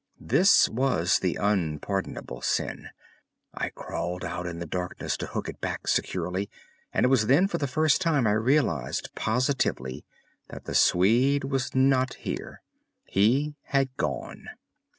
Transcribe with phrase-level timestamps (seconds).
[0.19, 2.87] This was the unpardonable sin.
[3.53, 6.49] I crawled out in the darkness to hook it back securely,
[6.91, 10.03] and it was then for the first time I realized positively
[10.47, 12.63] that the Swede was not here.
[13.05, 14.45] He had gone.